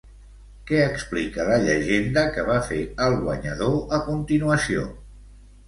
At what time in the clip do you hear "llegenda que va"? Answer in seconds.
1.65-2.57